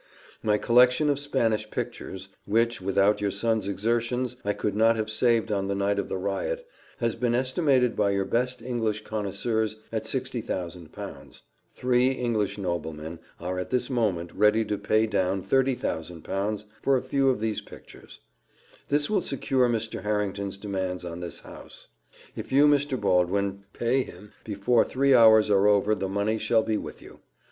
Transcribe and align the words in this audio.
My 0.41 0.57
collection 0.57 1.11
of 1.11 1.19
Spanish 1.19 1.69
pictures, 1.69 2.29
which, 2.45 2.81
without 2.81 3.21
your 3.21 3.29
son's 3.29 3.67
exertions, 3.67 4.35
I 4.43 4.53
could 4.53 4.75
not 4.75 4.95
have 4.95 5.11
saved 5.11 5.51
on 5.51 5.67
the 5.67 5.75
night 5.75 5.99
of 5.99 6.09
the 6.09 6.17
riot, 6.17 6.65
has 6.97 7.15
been 7.15 7.35
estimated 7.35 7.95
by 7.95 8.09
your 8.09 8.25
best 8.25 8.63
English 8.63 9.03
connoisseurs 9.03 9.75
at 9.91 10.05
£60,000. 10.05 11.41
Three 11.71 12.09
English 12.13 12.57
noblemen 12.57 13.19
are 13.39 13.59
at 13.59 13.69
this 13.69 13.91
moment 13.91 14.31
ready 14.33 14.65
to 14.65 14.77
pay 14.79 15.05
down 15.05 15.43
£30,000 15.43 16.65
for 16.81 16.97
a 16.97 17.01
few 17.03 17.29
of 17.29 17.39
these 17.39 17.61
pictures: 17.61 18.21
this 18.89 19.07
will 19.07 19.21
secure 19.21 19.69
Mr. 19.69 20.01
Harrington's 20.01 20.57
demand 20.57 21.05
on 21.05 21.19
this 21.19 21.41
house. 21.41 21.89
If 22.35 22.51
you, 22.51 22.65
Mr. 22.65 22.99
Baldwin, 22.99 23.65
pay 23.73 24.01
him, 24.01 24.33
before 24.43 24.83
three 24.83 25.13
hours 25.13 25.51
are 25.51 25.67
over 25.67 25.93
the 25.93 26.09
money 26.09 26.39
shall 26.39 26.63
be 26.63 26.77
with 26.77 27.03
you. 27.03 27.19